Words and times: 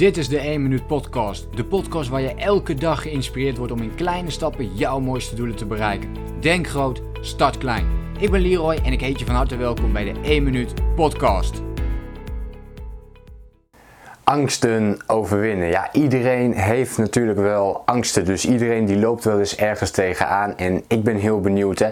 Dit 0.00 0.16
is 0.16 0.28
de 0.28 0.38
1 0.38 0.62
Minuut 0.62 0.86
Podcast. 0.86 1.46
De 1.54 1.64
podcast 1.64 2.08
waar 2.08 2.20
je 2.20 2.34
elke 2.34 2.74
dag 2.74 3.02
geïnspireerd 3.02 3.56
wordt 3.56 3.72
om 3.72 3.82
in 3.82 3.94
kleine 3.94 4.30
stappen 4.30 4.74
jouw 4.74 5.00
mooiste 5.00 5.34
doelen 5.34 5.56
te 5.56 5.66
bereiken. 5.66 6.08
Denk 6.40 6.68
groot, 6.68 7.02
start 7.20 7.58
klein. 7.58 7.86
Ik 8.18 8.30
ben 8.30 8.40
Leroy 8.40 8.74
en 8.74 8.92
ik 8.92 9.00
heet 9.00 9.18
je 9.18 9.24
van 9.24 9.34
harte 9.34 9.56
welkom 9.56 9.92
bij 9.92 10.12
de 10.12 10.20
1 10.20 10.42
Minuut 10.42 10.74
Podcast. 10.94 11.62
Angsten 14.24 14.98
overwinnen. 15.06 15.68
Ja, 15.68 15.92
iedereen 15.92 16.52
heeft 16.52 16.98
natuurlijk 16.98 17.38
wel 17.38 17.82
angsten. 17.86 18.24
Dus 18.24 18.46
iedereen 18.46 18.84
die 18.84 18.98
loopt 18.98 19.24
wel 19.24 19.38
eens 19.38 19.56
ergens 19.56 19.90
tegenaan. 19.90 20.56
En 20.56 20.82
ik 20.88 21.02
ben 21.02 21.16
heel 21.16 21.40
benieuwd 21.40 21.78
hè. 21.78 21.90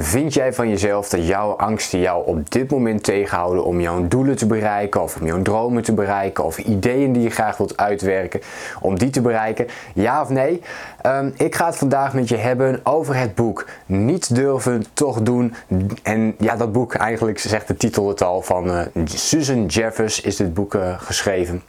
Vind 0.00 0.34
jij 0.34 0.52
van 0.52 0.68
jezelf 0.68 1.08
dat 1.08 1.26
jouw 1.26 1.50
angsten 1.50 2.00
jou 2.00 2.26
op 2.26 2.50
dit 2.50 2.70
moment 2.70 3.02
tegenhouden 3.02 3.64
om 3.64 3.80
jouw 3.80 4.08
doelen 4.08 4.36
te 4.36 4.46
bereiken 4.46 5.02
of 5.02 5.16
om 5.16 5.26
jouw 5.26 5.42
dromen 5.42 5.82
te 5.82 5.94
bereiken 5.94 6.44
of 6.44 6.58
ideeën 6.58 7.12
die 7.12 7.22
je 7.22 7.30
graag 7.30 7.56
wilt 7.56 7.76
uitwerken 7.76 8.40
om 8.80 8.98
die 8.98 9.10
te 9.10 9.20
bereiken? 9.20 9.66
Ja 9.94 10.20
of 10.22 10.28
nee? 10.28 10.62
Ehm, 11.02 11.30
ik 11.36 11.54
ga 11.54 11.66
het 11.66 11.76
vandaag 11.76 12.14
met 12.14 12.28
je 12.28 12.36
hebben 12.36 12.80
over 12.82 13.16
het 13.16 13.34
boek 13.34 13.66
Niet 13.86 14.34
durven, 14.34 14.84
toch 14.92 15.20
doen. 15.20 15.54
En 16.02 16.34
ja, 16.38 16.56
dat 16.56 16.72
boek 16.72 16.94
eigenlijk 16.94 17.38
zegt 17.38 17.68
de 17.68 17.76
titel 17.76 18.08
het 18.08 18.22
al 18.22 18.42
van 18.42 18.70
uh, 18.70 18.80
Susan 19.04 19.66
Jeffers 19.66 20.20
is 20.20 20.36
dit 20.36 20.54
boek 20.54 20.74
uh, 20.74 21.00
geschreven 21.00 21.62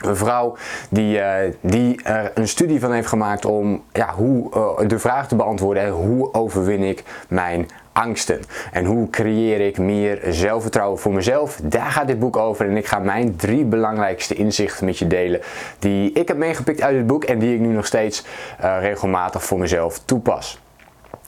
een 0.00 0.16
vrouw 0.16 0.56
die, 0.90 1.18
uh, 1.18 1.34
die 1.60 2.02
er 2.02 2.30
een 2.34 2.48
studie 2.48 2.80
van 2.80 2.92
heeft 2.92 3.08
gemaakt 3.08 3.44
om 3.44 3.82
ja, 3.92 4.14
hoe, 4.14 4.50
uh, 4.54 4.88
de 4.88 4.98
vraag 4.98 5.28
te 5.28 5.36
beantwoorden: 5.36 5.90
hoe 5.90 6.34
overwin 6.34 6.82
ik 6.82 7.02
mijn 7.28 7.68
angsten? 7.92 8.40
En 8.72 8.84
hoe 8.84 9.10
creëer 9.10 9.60
ik 9.60 9.78
meer 9.78 10.20
zelfvertrouwen 10.28 10.98
voor 10.98 11.12
mezelf? 11.12 11.60
Daar 11.62 11.90
gaat 11.90 12.06
dit 12.06 12.18
boek 12.18 12.36
over 12.36 12.68
en 12.68 12.76
ik 12.76 12.86
ga 12.86 12.98
mijn 12.98 13.36
drie 13.36 13.64
belangrijkste 13.64 14.34
inzichten 14.34 14.84
met 14.84 14.98
je 14.98 15.06
delen 15.06 15.40
die 15.78 16.12
ik 16.12 16.28
heb 16.28 16.36
meegepikt 16.36 16.82
uit 16.82 16.96
het 16.96 17.06
boek 17.06 17.24
en 17.24 17.38
die 17.38 17.54
ik 17.54 17.60
nu 17.60 17.68
nog 17.68 17.86
steeds 17.86 18.24
uh, 18.60 18.76
regelmatig 18.80 19.44
voor 19.44 19.58
mezelf 19.58 19.98
toepas. 19.98 20.60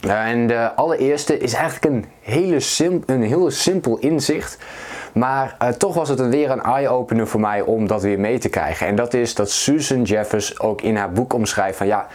En 0.01 0.47
de 0.47 0.75
allereerste 0.75 1.39
is 1.39 1.53
eigenlijk 1.53 1.95
een, 1.95 2.05
hele 2.21 2.61
sim 2.61 3.03
een 3.06 3.23
heel 3.23 3.51
simpel 3.51 3.99
inzicht. 3.99 4.59
Maar 5.15 5.57
uh, 5.62 5.69
toch 5.69 5.95
was 5.95 6.09
het 6.09 6.29
weer 6.29 6.51
een 6.51 6.62
eye-opener 6.62 7.27
voor 7.27 7.41
mij 7.41 7.61
om 7.61 7.87
dat 7.87 8.03
weer 8.03 8.20
mee 8.20 8.39
te 8.39 8.48
krijgen. 8.48 8.87
En 8.87 8.97
dat 8.97 9.15
is 9.15 9.34
dat 9.34 9.51
Susan 9.51 10.03
Jeffers 10.03 10.61
ook 10.61 10.83
in 10.83 10.97
haar 10.97 11.12
boek 11.12 11.33
omschrijft 11.33 11.77
van 11.77 11.87
ja, 11.87 12.06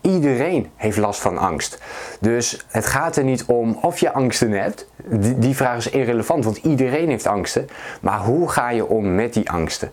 iedereen 0.00 0.70
heeft 0.76 0.96
last 0.96 1.20
van 1.20 1.38
angst. 1.38 1.78
Dus 2.20 2.64
het 2.68 2.86
gaat 2.86 3.16
er 3.16 3.24
niet 3.24 3.44
om 3.44 3.78
of 3.82 3.98
je 3.98 4.12
angsten 4.12 4.50
hebt. 4.50 4.88
Die 5.36 5.56
vraag 5.56 5.76
is 5.76 5.90
irrelevant, 5.90 6.44
want 6.44 6.56
iedereen 6.56 7.08
heeft 7.08 7.26
angsten. 7.26 7.68
Maar 8.00 8.18
hoe 8.18 8.48
ga 8.48 8.70
je 8.70 8.86
om 8.86 9.14
met 9.14 9.34
die 9.34 9.50
angsten? 9.50 9.92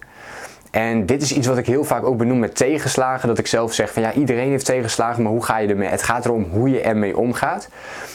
En 0.75 1.05
dit 1.05 1.21
is 1.21 1.31
iets 1.31 1.47
wat 1.47 1.57
ik 1.57 1.65
heel 1.65 1.83
vaak 1.83 2.05
ook 2.05 2.17
benoem 2.17 2.39
met 2.39 2.55
tegenslagen. 2.55 3.27
Dat 3.27 3.37
ik 3.37 3.47
zelf 3.47 3.73
zeg 3.73 3.93
van 3.93 4.01
ja, 4.01 4.13
iedereen 4.13 4.49
heeft 4.49 4.65
tegenslagen, 4.65 5.23
maar 5.23 5.31
hoe 5.31 5.43
ga 5.43 5.57
je 5.57 5.67
ermee? 5.67 5.89
Het 5.89 6.03
gaat 6.03 6.25
erom 6.25 6.47
hoe 6.51 6.69
je 6.69 6.81
ermee 6.81 7.17
omgaat. 7.17 7.69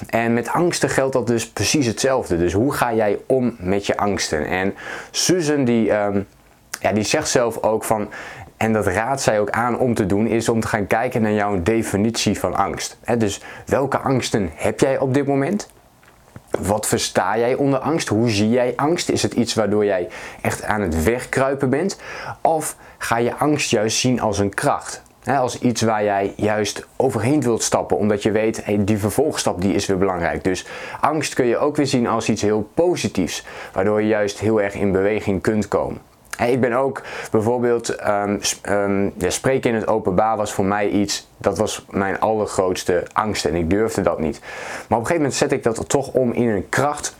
En 0.06 0.32
met 0.32 0.48
angsten 0.48 0.88
geldt 0.88 1.12
dat 1.12 1.26
dus 1.26 1.50
precies 1.50 1.86
hetzelfde. 1.86 2.38
Dus 2.38 2.52
hoe 2.52 2.72
ga 2.72 2.94
jij 2.94 3.18
om 3.26 3.56
met 3.58 3.86
je 3.86 3.96
angsten? 3.96 4.46
En 4.46 4.74
Susan 5.10 5.64
die, 5.64 5.92
um, 5.92 6.26
ja, 6.80 6.92
die 6.92 7.04
zegt 7.04 7.28
zelf 7.28 7.62
ook 7.62 7.84
van 7.84 8.08
en 8.56 8.72
dat 8.72 8.86
raadt 8.86 9.20
zij 9.20 9.40
ook 9.40 9.50
aan 9.50 9.78
om 9.78 9.94
te 9.94 10.06
doen, 10.06 10.26
is 10.26 10.48
om 10.48 10.60
te 10.60 10.68
gaan 10.68 10.86
kijken 10.86 11.22
naar 11.22 11.32
jouw 11.32 11.62
definitie 11.62 12.38
van 12.38 12.54
angst. 12.54 12.98
dus 13.18 13.40
welke 13.66 13.98
angsten 13.98 14.50
heb 14.54 14.80
jij 14.80 14.98
op 14.98 15.14
dit 15.14 15.26
moment? 15.26 15.68
Wat 16.58 16.86
versta 16.86 17.38
jij 17.38 17.54
onder 17.54 17.78
angst? 17.78 18.08
Hoe 18.08 18.30
zie 18.30 18.50
jij 18.50 18.72
angst? 18.76 19.08
Is 19.08 19.22
het 19.22 19.32
iets 19.32 19.54
waardoor 19.54 19.84
jij 19.84 20.08
echt 20.42 20.62
aan 20.62 20.80
het 20.80 21.02
wegkruipen 21.02 21.70
bent? 21.70 21.98
Of 22.40 22.76
ga 22.98 23.18
je 23.18 23.34
angst 23.34 23.70
juist 23.70 23.98
zien 23.98 24.20
als 24.20 24.38
een 24.38 24.54
kracht? 24.54 25.02
als 25.24 25.58
iets 25.58 25.82
waar 25.82 26.04
jij 26.04 26.32
juist 26.36 26.86
overheen 26.96 27.42
wilt 27.42 27.62
stappen, 27.62 27.96
omdat 27.96 28.22
je 28.22 28.30
weet, 28.30 28.64
hey, 28.64 28.84
die 28.84 28.98
vervolgstap 28.98 29.60
die 29.60 29.74
is 29.74 29.86
weer 29.86 29.98
belangrijk. 29.98 30.44
Dus 30.44 30.66
angst 31.00 31.34
kun 31.34 31.46
je 31.46 31.58
ook 31.58 31.76
weer 31.76 31.86
zien 31.86 32.06
als 32.06 32.28
iets 32.28 32.42
heel 32.42 32.70
positiefs, 32.74 33.44
waardoor 33.72 34.02
je 34.02 34.08
juist 34.08 34.38
heel 34.38 34.62
erg 34.62 34.74
in 34.74 34.92
beweging 34.92 35.42
kunt 35.42 35.68
komen. 35.68 36.09
Ik 36.48 36.60
ben 36.60 36.72
ook 36.72 37.02
bijvoorbeeld, 37.30 38.06
um, 38.08 38.40
um, 38.68 39.12
ja, 39.16 39.30
spreken 39.30 39.70
in 39.70 39.76
het 39.76 39.86
openbaar 39.86 40.36
was 40.36 40.52
voor 40.52 40.64
mij 40.64 40.88
iets, 40.88 41.28
dat 41.36 41.58
was 41.58 41.84
mijn 41.90 42.20
allergrootste 42.20 43.06
angst 43.12 43.44
en 43.44 43.54
ik 43.54 43.70
durfde 43.70 44.02
dat 44.02 44.18
niet. 44.18 44.40
Maar 44.40 44.80
op 44.80 44.90
een 44.90 44.96
gegeven 44.96 45.16
moment 45.16 45.34
zet 45.34 45.52
ik 45.52 45.62
dat 45.62 45.88
toch 45.88 46.12
om 46.12 46.32
in 46.32 46.48
een 46.48 46.68
kracht 46.68 47.16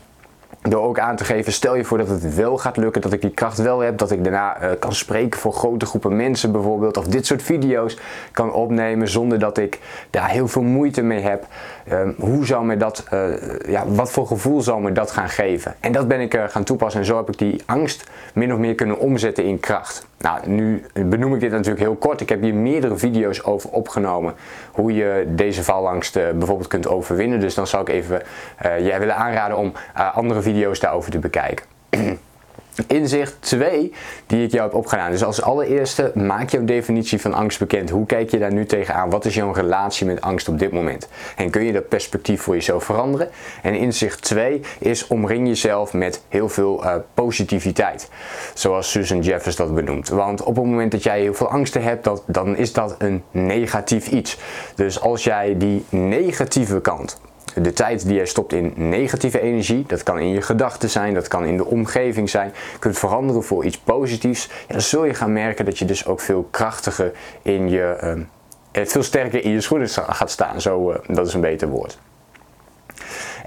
door 0.61 0.83
ook 0.83 0.99
aan 0.99 1.15
te 1.15 1.25
geven, 1.25 1.53
stel 1.53 1.75
je 1.75 1.83
voor 1.83 1.97
dat 1.97 2.07
het 2.07 2.35
wel 2.35 2.57
gaat 2.57 2.77
lukken, 2.77 3.01
dat 3.01 3.13
ik 3.13 3.21
die 3.21 3.29
kracht 3.29 3.57
wel 3.57 3.79
heb, 3.79 3.97
dat 3.97 4.11
ik 4.11 4.23
daarna 4.23 4.61
uh, 4.61 4.69
kan 4.79 4.93
spreken 4.93 5.39
voor 5.39 5.53
grote 5.53 5.85
groepen 5.85 6.15
mensen 6.15 6.51
bijvoorbeeld, 6.51 6.97
of 6.97 7.07
dit 7.07 7.25
soort 7.25 7.43
video's 7.43 7.97
kan 8.31 8.53
opnemen 8.53 9.07
zonder 9.07 9.39
dat 9.39 9.57
ik 9.57 9.79
daar 10.09 10.29
heel 10.29 10.47
veel 10.47 10.61
moeite 10.61 11.01
mee 11.01 11.21
heb. 11.21 11.47
Um, 11.91 12.15
hoe 12.19 12.45
zou 12.45 12.65
me 12.65 12.77
dat, 12.77 13.05
uh, 13.13 13.23
ja, 13.67 13.87
wat 13.87 14.11
voor 14.11 14.27
gevoel 14.27 14.61
zou 14.61 14.81
me 14.81 14.91
dat 14.91 15.11
gaan 15.11 15.29
geven? 15.29 15.75
En 15.79 15.91
dat 15.91 16.07
ben 16.07 16.19
ik 16.19 16.33
uh, 16.33 16.43
gaan 16.47 16.63
toepassen 16.63 16.99
en 16.99 17.05
zo 17.05 17.17
heb 17.17 17.29
ik 17.29 17.37
die 17.37 17.61
angst 17.65 18.09
min 18.33 18.53
of 18.53 18.59
meer 18.59 18.75
kunnen 18.75 18.99
omzetten 18.99 19.43
in 19.43 19.59
kracht. 19.59 20.09
Nou, 20.21 20.49
nu 20.49 20.85
benoem 20.93 21.33
ik 21.33 21.39
dit 21.39 21.51
natuurlijk 21.51 21.79
heel 21.79 21.95
kort. 21.95 22.21
Ik 22.21 22.29
heb 22.29 22.41
hier 22.41 22.55
meerdere 22.55 22.97
video's 22.97 23.45
over 23.45 23.69
opgenomen. 23.69 24.33
Hoe 24.71 24.93
je 24.93 25.25
deze 25.27 25.63
valangst 25.63 26.15
uh, 26.15 26.29
bijvoorbeeld 26.29 26.67
kunt 26.67 26.87
overwinnen. 26.87 27.39
Dus 27.39 27.55
dan 27.55 27.67
zou 27.67 27.81
ik 27.81 27.89
even 27.89 28.21
uh, 28.65 28.79
jij 28.79 28.99
willen 28.99 29.15
aanraden 29.15 29.57
om 29.57 29.73
uh, 29.97 30.15
andere 30.15 30.41
video's 30.41 30.79
daarover 30.79 31.11
te 31.11 31.19
bekijken. 31.19 31.65
Inzicht 32.87 33.35
2 33.39 33.93
die 34.27 34.43
ik 34.43 34.51
jou 34.51 34.63
heb 34.63 34.73
opgedaan. 34.73 35.11
Dus 35.11 35.23
als 35.23 35.41
allereerste 35.41 36.11
maak 36.15 36.49
jouw 36.49 36.65
definitie 36.65 37.21
van 37.21 37.33
angst 37.33 37.59
bekend. 37.59 37.89
Hoe 37.89 38.05
kijk 38.05 38.31
je 38.31 38.39
daar 38.39 38.53
nu 38.53 38.65
tegenaan? 38.65 39.09
Wat 39.09 39.25
is 39.25 39.35
jouw 39.35 39.51
relatie 39.51 40.05
met 40.05 40.21
angst 40.21 40.47
op 40.47 40.59
dit 40.59 40.71
moment? 40.71 41.07
En 41.35 41.49
kun 41.49 41.63
je 41.63 41.71
dat 41.71 41.87
perspectief 41.87 42.41
voor 42.41 42.53
jezelf 42.53 42.83
veranderen? 42.83 43.29
En 43.61 43.75
inzicht 43.75 44.21
2 44.21 44.61
is 44.79 45.07
omring 45.07 45.47
jezelf 45.47 45.93
met 45.93 46.21
heel 46.29 46.49
veel 46.49 46.83
uh, 46.83 46.95
positiviteit. 47.13 48.09
Zoals 48.53 48.91
Susan 48.91 49.21
Jeffers 49.21 49.55
dat 49.55 49.75
benoemt. 49.75 50.09
Want 50.09 50.43
op 50.43 50.55
het 50.55 50.65
moment 50.65 50.91
dat 50.91 51.03
jij 51.03 51.21
heel 51.21 51.33
veel 51.33 51.49
angsten 51.49 51.83
hebt, 51.83 52.03
dat, 52.03 52.23
dan 52.25 52.57
is 52.57 52.73
dat 52.73 52.95
een 52.97 53.23
negatief 53.31 54.07
iets. 54.07 54.37
Dus 54.75 55.01
als 55.01 55.23
jij 55.23 55.57
die 55.57 55.85
negatieve 55.89 56.81
kant 56.81 57.19
de 57.55 57.73
tijd 57.73 58.05
die 58.05 58.15
jij 58.15 58.25
stopt 58.25 58.53
in 58.53 58.73
negatieve 58.75 59.41
energie, 59.41 59.83
dat 59.87 60.03
kan 60.03 60.19
in 60.19 60.29
je 60.29 60.41
gedachten 60.41 60.89
zijn, 60.89 61.13
dat 61.13 61.27
kan 61.27 61.45
in 61.45 61.57
de 61.57 61.65
omgeving 61.65 62.29
zijn, 62.29 62.53
kunt 62.79 62.97
veranderen 62.97 63.43
voor 63.43 63.65
iets 63.65 63.77
positiefs, 63.77 64.49
dan 64.67 64.81
zul 64.81 65.05
je 65.05 65.13
gaan 65.13 65.33
merken 65.33 65.65
dat 65.65 65.79
je 65.79 65.85
dus 65.85 66.05
ook 66.05 66.19
veel 66.19 66.47
krachtiger 66.51 67.11
in 67.41 67.69
je, 67.69 68.17
uh, 68.73 68.85
veel 68.85 69.03
sterker 69.03 69.43
in 69.43 69.51
je 69.51 69.61
schoenen 69.61 69.89
gaat 69.89 70.31
staan. 70.31 70.61
Zo, 70.61 70.91
uh, 70.91 70.97
dat 71.07 71.27
is 71.27 71.33
een 71.33 71.41
beter 71.41 71.67
woord. 71.67 71.99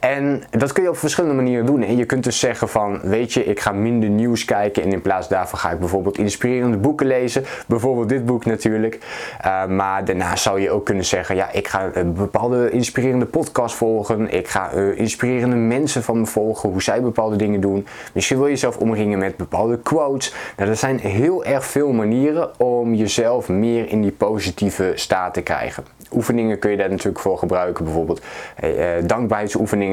En 0.04 0.42
dat 0.50 0.72
kun 0.72 0.82
je 0.82 0.88
op 0.88 0.96
verschillende 0.96 1.36
manieren 1.36 1.66
doen. 1.66 1.82
En 1.82 1.96
je 1.96 2.04
kunt 2.04 2.24
dus 2.24 2.38
zeggen 2.38 2.68
van, 2.68 3.00
weet 3.02 3.32
je, 3.32 3.44
ik 3.44 3.60
ga 3.60 3.72
minder 3.72 4.08
nieuws 4.08 4.44
kijken 4.44 4.82
en 4.82 4.92
in 4.92 5.00
plaats 5.00 5.28
daarvan 5.28 5.58
ga 5.58 5.70
ik 5.70 5.78
bijvoorbeeld 5.78 6.18
inspirerende 6.18 6.76
boeken 6.76 7.06
lezen. 7.06 7.44
Bijvoorbeeld 7.66 8.08
dit 8.08 8.26
boek 8.26 8.44
natuurlijk. 8.44 8.98
Uh, 9.44 9.66
maar 9.66 10.04
daarna 10.04 10.36
zou 10.36 10.60
je 10.60 10.70
ook 10.70 10.84
kunnen 10.84 11.04
zeggen, 11.04 11.36
ja, 11.36 11.50
ik 11.52 11.68
ga 11.68 11.90
een 11.94 12.14
bepaalde 12.14 12.70
inspirerende 12.70 13.26
podcast 13.26 13.74
volgen. 13.74 14.30
Ik 14.30 14.48
ga 14.48 14.74
uh, 14.74 14.98
inspirerende 14.98 15.56
mensen 15.56 16.02
van 16.02 16.20
me 16.20 16.26
volgen, 16.26 16.68
hoe 16.70 16.82
zij 16.82 17.02
bepaalde 17.02 17.36
dingen 17.36 17.60
doen. 17.60 17.86
Misschien 18.12 18.36
wil 18.36 18.46
je 18.46 18.52
jezelf 18.52 18.76
omringen 18.76 19.18
met 19.18 19.36
bepaalde 19.36 19.78
quotes. 19.78 20.34
Nou, 20.56 20.70
er 20.70 20.76
zijn 20.76 20.98
heel 20.98 21.44
erg 21.44 21.64
veel 21.64 21.92
manieren 21.92 22.60
om 22.60 22.94
jezelf 22.94 23.48
meer 23.48 23.88
in 23.88 24.02
die 24.02 24.12
positieve 24.12 24.92
staat 24.94 25.34
te 25.34 25.42
krijgen 25.42 25.84
oefeningen 26.14 26.58
kun 26.58 26.70
je 26.70 26.76
daar 26.76 26.90
natuurlijk 26.90 27.18
voor 27.18 27.38
gebruiken. 27.38 27.84
Bijvoorbeeld 27.84 28.20
eh, 28.56 28.98
eh 28.98 29.04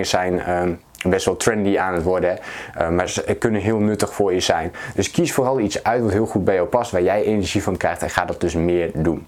zijn 0.05 0.39
ehm, 0.39 0.73
best 1.09 1.25
wel 1.25 1.37
trendy 1.37 1.77
aan 1.77 1.93
het 1.93 2.03
worden. 2.03 2.39
Uh, 2.77 2.89
maar 2.89 3.09
ze 3.09 3.35
kunnen 3.39 3.61
heel 3.61 3.79
nuttig 3.79 4.13
voor 4.13 4.33
je 4.33 4.39
zijn. 4.39 4.73
Dus 4.95 5.11
kies 5.11 5.33
vooral 5.33 5.59
iets 5.59 5.83
uit 5.83 6.01
wat 6.01 6.11
heel 6.11 6.25
goed 6.25 6.43
bij 6.43 6.55
jou 6.55 6.67
past, 6.67 6.91
waar 6.91 7.03
jij 7.03 7.23
energie 7.23 7.63
van 7.63 7.77
krijgt 7.77 8.01
en 8.01 8.09
ga 8.09 8.25
dat 8.25 8.41
dus 8.41 8.53
meer 8.53 8.91
doen. 8.93 9.27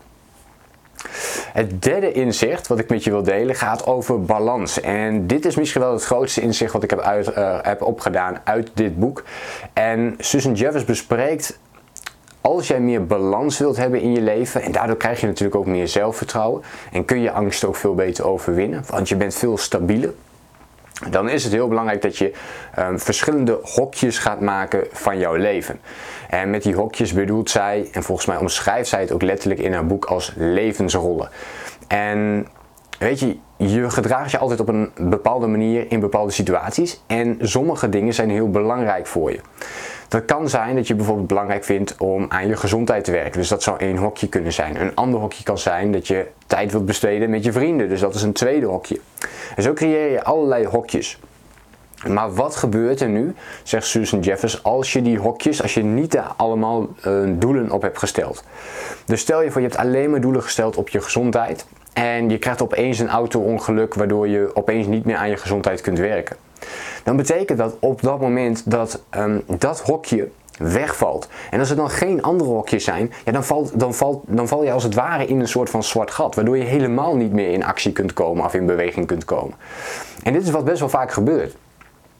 Het 1.54 1.84
derde 1.84 2.12
inzicht 2.12 2.68
wat 2.68 2.80
ik 2.80 2.90
met 2.90 3.04
je 3.04 3.10
wil 3.10 3.24
delen 3.24 3.56
gaat 3.56 3.86
over 3.86 4.22
balans. 4.22 4.82
En 4.82 5.28
dit 5.28 5.46
is 5.46 5.56
misschien 5.56 5.82
wel 5.82 5.94
het 5.94 6.04
grootste 6.04 6.42
inzicht 6.42 6.74
wat 6.74 6.84
ik 6.84 6.90
heb, 6.90 7.00
uit, 7.00 7.38
uh, 7.38 7.58
heb 7.62 7.82
opgedaan 7.82 8.40
uit 8.44 8.72
dit 8.74 9.00
boek. 9.00 9.24
En 9.74 10.16
Susan 10.18 10.54
Jeffers 10.54 10.86
bespreekt 10.86 11.60
als 12.42 12.68
jij 12.68 12.80
meer 12.80 13.06
balans 13.06 13.58
wilt 13.58 13.78
hebben 13.78 14.02
in 14.02 14.14
je 14.14 14.22
leven, 14.22 14.62
en 14.62 14.72
daardoor 14.72 14.98
krijg 14.98 15.22
je 15.22 15.28
natuurlijk 15.28 15.56
ook 15.56 15.66
meer 15.66 15.88
zelfvertrouwen 15.88 16.64
en 16.92 17.06
kun 17.06 17.22
je 17.22 17.32
angst 17.32 17.66
ook 17.66 17.76
veel 17.76 17.96
beter 17.96 18.28
overwinnen, 18.28 18.84
want 18.88 19.10
je 19.10 19.16
bent 19.16 19.36
veel 19.36 19.58
stabieler. 19.58 20.14
Dan 21.10 21.30
is 21.30 21.44
het 21.44 21.54
heel 21.54 21.68
belangrijk 21.68 22.02
dat 22.02 22.18
je 22.18 22.32
um, 22.80 23.00
verschillende 23.00 23.60
hokjes 23.64 24.18
gaat 24.18 24.40
maken 24.42 24.88
van 24.92 25.18
jouw 25.18 25.36
leven. 25.36 25.80
En 26.30 26.50
met 26.50 26.64
die 26.64 26.76
hokjes 26.76 27.14
bedoelt 27.14 27.50
zij, 27.50 27.90
en 27.92 28.04
volgens 28.04 28.28
mij 28.28 28.38
omschrijft 28.38 28.90
zij 28.90 29.02
het 29.02 29.12
ook 29.12 29.22
letterlijk 29.22 29.62
in 29.62 29.74
haar 29.74 29.86
boek 29.86 30.06
als 30.06 30.34
levensrollen. 30.36 31.30
En 31.88 32.48
weet 33.00 33.20
je, 33.20 33.38
je 33.58 33.90
gedraagt 33.90 34.32
je 34.32 34.38
altijd 34.38 34.60
op 34.60 34.68
een 34.68 34.92
bepaalde 34.98 35.48
manier 35.48 35.92
in 35.92 36.00
bepaalde 36.00 36.32
situaties. 36.32 37.04
En 37.08 37.38
sommige 37.42 37.90
dingen 37.90 38.14
zijn 38.14 38.30
heel 38.30 38.50
belangrijk 38.50 39.08
voor 39.08 39.32
je. 39.32 39.40
Dat 40.14 40.26
kan 40.26 40.50
zijn 40.50 40.76
dat 40.76 40.88
je 40.88 40.96
bijvoorbeeld 40.96 41.28
belangrijk 41.28 41.64
vindt 41.64 41.96
om 41.98 42.26
aan 42.30 42.48
je 42.48 42.56
gezondheid 42.56 43.04
te 43.04 43.12
werken. 43.12 43.40
Dus 43.40 43.48
dat 43.48 43.64
zou 43.64 43.78
één 43.80 43.98
hokje 43.98 44.28
kunnen 44.28 44.54
zijn. 44.54 44.82
Een 44.82 44.96
ander 44.96 45.20
hokje 45.20 45.44
kan 45.44 45.58
zijn 45.58 45.92
dat 45.92 46.08
je 46.08 46.28
tijd 46.48 46.72
wilt 46.72 46.86
besteden 46.86 47.30
met 47.30 47.44
je 47.44 47.52
vrienden. 47.52 47.90
Dus 47.90 48.00
dat 48.00 48.16
is 48.16 48.22
een 48.22 48.34
tweede 48.34 48.66
hokje. 48.66 49.00
En 49.56 49.64
zo 49.64 49.74
creëer 49.74 50.12
je 50.12 50.24
allerlei 50.24 50.66
hokjes. 50.66 51.20
Maar 52.08 52.34
wat 52.34 52.56
gebeurt 52.56 53.02
er 53.02 53.10
nu, 53.10 53.36
zegt 53.64 53.86
Susan 53.86 54.20
Jeffers, 54.20 54.64
als 54.64 54.94
je 54.94 55.02
die 55.02 55.20
hokjes, 55.20 55.62
als 55.62 55.74
je 55.74 55.84
niet 55.84 56.22
allemaal 56.38 56.88
uh, 57.08 57.30
doelen 57.40 57.72
op 57.72 57.82
hebt 57.82 57.98
gesteld? 57.98 58.44
Dus 59.06 59.22
stel 59.22 59.42
je 59.42 59.52
voor, 59.52 59.62
je 59.62 59.68
hebt 59.68 59.80
alleen 59.80 60.10
maar 60.10 60.22
doelen 60.22 60.44
gesteld 60.44 60.76
op 60.76 60.90
je 60.90 61.02
gezondheid 61.02 61.66
en 61.94 62.30
je 62.30 62.38
krijgt 62.38 62.62
opeens 62.62 63.00
een 63.00 63.10
auto-ongeluk 63.10 63.94
waardoor 63.94 64.28
je 64.28 64.52
opeens 64.54 64.88
niet 64.88 65.06
meer 65.06 65.16
aan 65.16 65.30
je 65.30 65.38
gezondheid 65.38 65.82
kunt 65.82 66.00
werken. 66.00 66.36
Dan 67.04 67.16
betekent 67.16 67.58
dat 67.58 67.76
op 67.80 68.02
dat 68.02 68.20
moment 68.20 68.72
dat 68.72 69.04
um, 69.18 69.44
dat 69.58 69.82
hokje 69.82 70.30
wegvalt. 70.58 71.28
En 71.52 71.60
als 71.60 71.70
er 71.70 71.76
dan 71.76 71.90
geen 71.90 72.22
andere 72.22 72.50
hokjes 72.50 72.84
zijn, 72.84 73.14
ja, 73.26 73.32
dan, 73.32 73.44
valt, 73.44 73.80
dan, 73.80 73.94
valt, 73.94 74.24
dan 74.28 74.48
val 74.48 74.64
je 74.64 74.72
als 74.72 74.84
het 74.84 74.94
ware 74.94 75.26
in 75.26 75.40
een 75.40 75.48
soort 75.48 75.70
van 75.70 75.84
zwart 75.84 76.12
gat, 76.12 76.36
waardoor 76.36 76.58
je 76.58 76.64
helemaal 76.64 77.16
niet 77.16 77.32
meer 77.32 77.52
in 77.52 77.64
actie 77.64 77.92
kunt 77.92 78.14
komen 78.14 78.46
of 78.46 78.54
in 78.54 78.66
beweging 78.66 79.08
kunt 79.08 79.26
komen. 79.26 79.54
En 80.24 80.34
dit 80.34 80.44
is 80.44 80.52
wat 80.52 80.66
best 80.66 80.80
wel 80.80 80.90
vaak 80.90 81.12
gebeurt. 81.12 81.56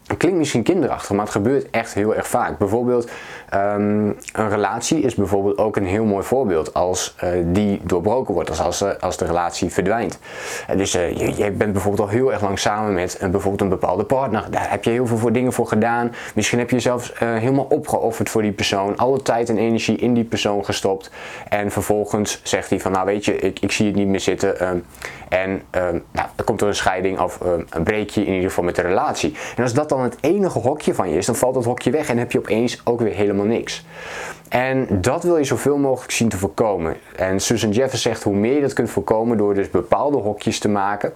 Het 0.08 0.18
klinkt 0.18 0.38
misschien 0.38 0.64
kinderachtig, 0.64 1.10
maar 1.10 1.26
het 1.26 1.34
gebeurt 1.34 1.70
echt 1.70 1.94
heel 1.94 2.16
erg 2.16 2.28
vaak. 2.28 2.58
Bijvoorbeeld 2.58 3.12
um, 3.54 4.18
een 4.34 4.50
relatie 4.50 5.02
is 5.02 5.16
bijvoorbeeld 5.16 5.58
ook 5.58 5.76
een 5.76 5.86
heel 5.86 6.06
mooi 6.06 6.24
voorbeeld 6.24 6.74
als 6.74 7.16
uh, 7.24 7.30
die 7.46 7.82
doorbroken 7.84 8.34
wordt, 8.34 8.50
als, 8.50 8.60
als, 8.62 9.00
als 9.00 9.18
de 9.18 9.26
relatie 9.26 9.70
verdwijnt. 9.70 10.20
Uh, 10.70 10.78
dus 10.78 10.92
je, 10.92 11.34
je, 11.36 11.52
bent 11.52 11.72
bijvoorbeeld 11.72 12.10
al 12.10 12.16
heel 12.16 12.32
erg 12.32 12.42
lang 12.42 12.60
samen 12.60 12.94
met 12.94 13.18
een, 13.20 13.32
bijvoorbeeld 13.32 13.62
een 13.62 13.80
bepaalde 13.80 14.04
partner. 14.04 14.48
Daar 14.50 14.70
heb 14.70 14.84
je 14.84 14.90
heel 14.90 15.08
veel 15.08 15.18
voor 15.18 15.32
dingen 15.32 15.54
voor 15.54 15.68
gedaan. 15.68 16.12
Misschien 16.36 16.60
heb 16.60 16.70
je 16.70 16.76
jezelf 16.76 17.12
helemaal 17.20 17.68
opgeofferd 17.70 18.30
voor 18.30 18.42
die 18.42 18.52
persoon. 18.52 18.98
Alle 18.98 19.22
tijd 19.22 19.50
en 19.50 19.58
energie 19.58 19.98
in 19.98 20.14
die 20.14 20.24
persoon 20.24 20.66
gestopt. 20.66 21.12
En 21.50 21.72
vervolgens 21.72 22.40
zegt 22.44 22.70
hij 22.70 22.80
van 22.80 22.92
nou 22.92 23.06
weet 23.06 23.26
je, 23.26 23.36
ik, 23.36 23.60
ik 23.60 23.72
zie 23.72 23.86
het 23.86 23.96
niet 23.96 24.08
meer 24.08 24.20
zitten. 24.20 24.68
Um, 24.68 24.86
en 25.30 25.50
um, 25.52 26.04
nou, 26.12 26.28
er 26.36 26.44
komt 26.44 26.62
er 26.62 26.68
een 26.68 26.76
scheiding 26.76 27.20
of 27.20 27.40
een 27.70 27.84
breekje 27.84 28.22
in 28.22 28.34
ieder 28.34 28.50
geval 28.50 28.64
met 28.64 28.76
de 28.76 28.82
relatie. 28.82 29.36
En 29.56 29.64
als 29.64 29.74
dat 29.74 29.90
dan 29.96 30.04
het 30.04 30.18
enige 30.22 30.60
hokje 30.60 30.94
van 30.94 31.10
je 31.10 31.18
is, 31.18 31.26
dan 31.26 31.36
valt 31.36 31.54
dat 31.54 31.66
hokje 31.66 31.92
weg 31.92 32.10
en 32.10 32.18
heb 32.18 32.32
je 32.32 32.40
opeens 32.40 32.82
ook 32.84 33.00
weer 33.00 33.14
helemaal 33.14 33.46
niks. 33.46 33.86
En 34.50 34.88
dat 35.02 35.24
wil 35.24 35.38
je 35.38 35.44
zoveel 35.44 35.78
mogelijk 35.78 36.12
zien 36.12 36.30
te 36.30 36.38
voorkomen. 36.38 36.96
En 37.16 37.40
Susan 37.40 37.72
Jeffers 37.72 38.02
zegt 38.02 38.24
hoe 38.24 38.36
meer 38.36 38.56
je 38.56 38.62
dat 38.62 38.74
kunt 38.74 38.90
voorkomen 38.90 39.38
door 39.38 39.54
dus 39.54 39.70
bepaalde 39.70 40.18
hokjes 40.18 40.60
te 40.60 40.70
maken 40.70 41.14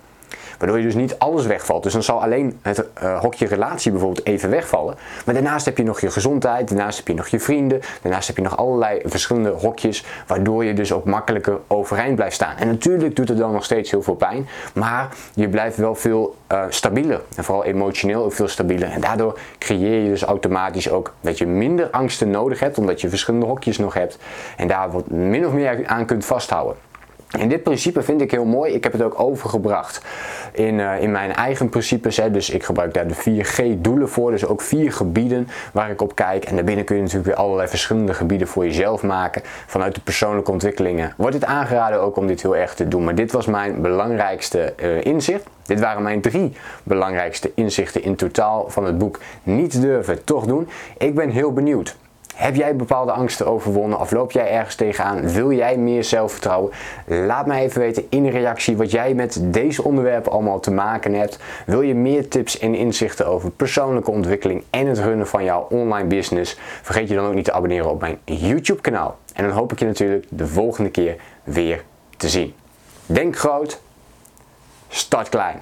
Waardoor 0.58 0.78
je 0.78 0.84
dus 0.84 0.96
niet 0.96 1.20
alles 1.20 1.46
wegvalt. 1.46 1.84
Dus 1.84 1.94
dan 1.94 2.04
zal 2.04 2.22
alleen 2.22 2.60
het 2.62 2.84
uh, 3.04 3.20
hokje 3.20 3.48
relatie 3.48 3.92
bijvoorbeeld 3.92 4.26
even 4.26 4.50
wegvallen. 4.50 4.96
Maar 5.26 5.34
daarnaast 5.34 5.66
heb 5.66 5.78
je 5.78 5.84
nog 5.84 6.00
je 6.00 6.12
gezondheid, 6.12 6.68
daarnaast 6.68 6.98
heb 6.98 7.08
je 7.08 7.14
nog 7.14 7.28
je 7.28 7.40
vrienden, 7.40 7.82
daarnaast 8.02 8.28
heb 8.28 8.38
je 8.38 8.44
nog 8.44 8.58
allerlei 8.58 9.02
verschillende 9.04 9.50
hokjes, 9.50 10.06
waardoor 10.28 10.66
je 10.66 10.74
dus 10.74 10.92
ook 10.92 11.06
makkelijker 11.06 11.60
overeind 11.68 12.16
blijft 12.16 12.36
staan. 12.36 12.56
En 12.58 12.68
natuurlijk 12.68 13.16
doet 13.16 13.28
het 13.30 13.38
dan 13.38 13.52
nog 13.52 13.64
steeds 13.64 13.92
heel 13.92 14.02
veel 14.02 14.16
pijn, 14.16 14.48
maar 14.74 15.10
je 15.34 15.50
blijft 15.50 15.78
wel 15.78 15.96
veel 15.96 16.36
uh, 16.52 16.64
stabieler. 16.70 17.22
En 17.36 17.44
vooral 17.44 17.64
emotioneel 17.64 18.24
ook 18.24 18.34
veel 18.34 18.48
stabieler. 18.48 18.90
En 18.90 19.02
daardoor 19.02 19.40
creëer 19.58 20.04
je 20.04 20.10
dus 20.10 20.24
automatisch 20.24 20.90
ook 20.90 21.14
dat 21.22 21.38
je 21.38 21.46
minder 21.46 21.90
angsten 21.90 22.30
nodig 22.30 22.60
hebt, 22.60 22.78
omdat 22.78 23.02
je 23.02 23.10
verschillende 23.10 23.46
hokjes 23.46 23.78
nog 23.78 23.94
hebt. 23.94 24.18
En 24.58 24.68
daar 24.68 24.92
wat 24.92 25.10
min 25.10 25.46
of 25.46 25.54
meer 25.54 25.88
aan 25.88 26.06
kunt 26.06 26.26
vasthouden. 26.26 26.76
En 27.32 27.50
dit 27.50 27.64
principe 27.64 28.02
vind 28.02 28.22
ik 28.22 28.32
heel 28.32 28.46
mooi. 28.46 28.74
Ik 28.74 28.84
heb 28.84 28.92
het 28.92 29.02
ook 29.02 29.20
overgebracht 29.20 30.02
in, 30.52 30.80
uh, 30.80 31.02
in 31.02 31.12
mijn 31.12 31.34
eigen 31.34 31.70
principes. 31.70 32.18
Hè. 32.18 32.32
Dus 32.32 32.50
ik 32.50 32.64
gebruik 32.64 32.94
daar 32.94 33.08
de 33.08 33.16
4G 33.16 33.82
doelen 33.82 34.10
voor. 34.10 34.32
Dus 34.32 34.46
ook 34.46 34.62
vier 34.62 34.94
gebieden 34.94 35.48
waar 35.74 35.90
ik 35.90 36.02
op 36.02 36.16
kijk. 36.16 36.46
En 36.46 36.56
daarbinnen 36.56 36.86
kun 36.86 36.96
je 36.96 37.02
natuurlijk 37.02 37.30
weer 37.30 37.38
allerlei 37.38 37.68
verschillende 37.68 38.14
gebieden 38.14 38.48
voor 38.48 38.66
jezelf 38.66 39.04
maken. 39.04 39.42
Vanuit 39.66 39.96
de 39.96 40.02
persoonlijke 40.02 40.52
ontwikkelingen 40.52 41.14
wordt 41.18 41.36
het 41.36 41.46
aangeraden 41.46 42.02
ook 42.02 42.18
om 42.18 42.28
dit 42.28 42.42
heel 42.42 42.56
erg 42.56 42.74
te 42.74 42.88
doen. 42.88 43.04
Maar 43.04 43.16
dit 43.16 43.32
was 43.32 43.46
mijn 43.46 43.82
belangrijkste 43.82 44.74
uh, 44.84 45.06
inzicht. 45.06 45.46
Dit 45.66 45.80
waren 45.80 46.04
mijn 46.04 46.22
drie 46.22 46.54
belangrijkste 46.84 47.52
inzichten 47.56 48.04
in 48.04 48.16
totaal 48.16 48.66
van 48.70 48.86
het 48.86 48.98
boek 48.98 49.20
Niet 49.44 49.82
durven, 49.82 50.24
toch 50.24 50.46
doen. 50.46 50.70
Ik 50.98 51.16
ben 51.16 51.30
heel 51.30 51.54
benieuwd. 51.54 51.96
Heb 52.38 52.56
jij 52.56 52.76
bepaalde 52.76 53.12
angsten 53.12 53.48
overwonnen 53.48 54.00
of 54.00 54.12
loop 54.12 54.32
jij 54.32 54.52
ergens 54.52 54.76
tegenaan? 54.76 55.30
Wil 55.30 55.52
jij 55.52 55.78
meer 55.78 56.04
zelfvertrouwen? 56.04 56.72
Laat 57.06 57.46
mij 57.46 57.64
even 57.64 57.80
weten 57.82 58.06
in 58.10 58.26
een 58.26 58.32
reactie 58.32 58.78
wat 58.78 58.92
jij 58.92 59.14
met 59.14 59.40
deze 59.42 59.84
onderwerpen 59.84 60.32
allemaal 60.32 60.60
te 60.60 60.72
maken 60.72 61.14
hebt. 61.14 61.40
Wil 61.66 61.82
je 61.82 61.96
meer 61.96 62.28
tips 62.28 62.60
en 62.60 62.76
inzichten 62.76 63.28
over 63.28 63.52
persoonlijke 63.52 64.12
ontwikkeling 64.12 64.64
en 64.70 64.88
het 64.88 65.00
runnen 65.00 65.28
van 65.28 65.44
jouw 65.44 65.68
online 65.70 66.08
business? 66.08 66.58
Vergeet 66.82 67.10
je 67.10 67.16
dan 67.16 67.26
ook 67.26 67.34
niet 67.34 67.46
te 67.46 67.54
abonneren 67.54 67.90
op 67.90 68.00
mijn 68.00 68.20
YouTube 68.24 68.82
kanaal. 68.82 69.18
En 69.34 69.44
dan 69.44 69.54
hoop 69.54 69.72
ik 69.72 69.80
je 69.80 69.86
natuurlijk 69.86 70.26
de 70.30 70.48
volgende 70.48 70.90
keer 70.90 71.16
weer 71.44 71.84
te 72.18 72.30
zien. 72.30 72.54
Denk 73.06 73.38
groot, 73.38 73.82
start 74.88 75.30
klein. 75.30 75.62